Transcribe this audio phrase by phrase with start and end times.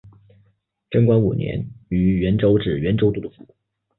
[0.89, 3.47] 贞观五年于原州置原州都督府。